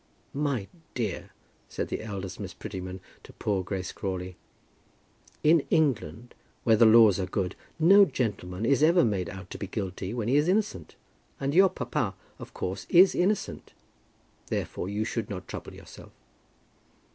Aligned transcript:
"My 0.33 0.67
dear," 0.95 1.29
said 1.69 1.89
the 1.89 2.01
eldest 2.01 2.39
Miss 2.39 2.55
Prettyman 2.55 3.01
to 3.21 3.33
poor 3.33 3.61
Grace 3.63 3.91
Crawley, 3.91 4.35
"in 5.43 5.59
England, 5.69 6.33
where 6.63 6.75
the 6.75 6.87
laws 6.87 7.19
are 7.19 7.27
good, 7.27 7.55
no 7.77 8.05
gentleman 8.05 8.65
is 8.65 8.81
ever 8.81 9.05
made 9.05 9.29
out 9.29 9.51
to 9.51 9.59
be 9.59 9.67
guilty 9.67 10.11
when 10.11 10.27
he 10.27 10.37
is 10.37 10.47
innocent; 10.47 10.95
and 11.39 11.53
your 11.53 11.69
papa, 11.69 12.15
of 12.39 12.51
course, 12.51 12.87
is 12.89 13.13
innocent. 13.13 13.73
Therefore 14.47 14.89
you 14.89 15.05
should 15.05 15.29
not 15.29 15.47
trouble 15.47 15.75
yourself." 15.75 16.11